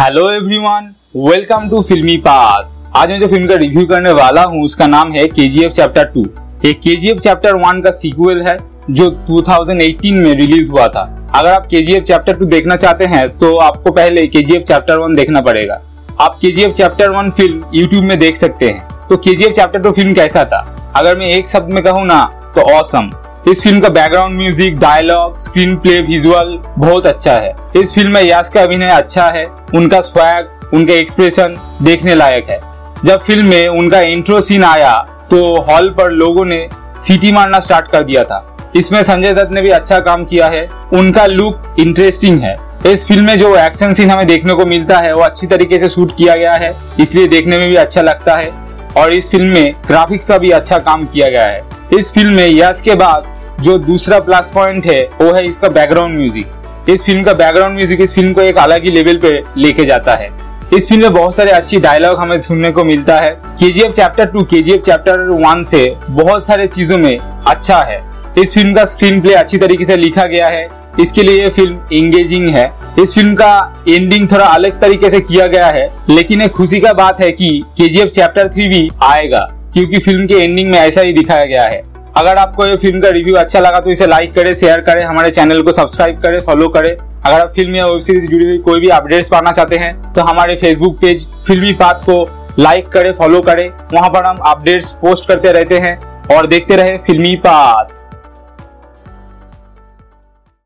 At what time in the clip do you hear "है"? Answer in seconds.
5.12-5.26, 8.42-8.56, 27.34-27.54, 29.26-29.44, 32.50-32.58, 40.48-40.66, 42.40-42.54, 44.98-45.12, 46.54-46.72, 48.36-48.52, 51.44-51.62, 54.86-55.02, 55.32-55.44, 60.14-60.28, 63.20-63.30, 67.80-68.00, 70.48-70.66, 72.50-72.70, 75.68-75.86, 77.20-77.30, 81.64-81.82